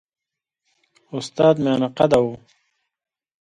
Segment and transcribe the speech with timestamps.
[1.17, 2.33] استاد میانه قده وو.